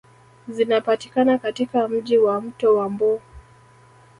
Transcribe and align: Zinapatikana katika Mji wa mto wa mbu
Zinapatikana 0.47 1.37
katika 1.37 1.87
Mji 1.87 2.17
wa 2.17 2.41
mto 2.41 2.75
wa 2.75 2.89
mbu 2.89 3.21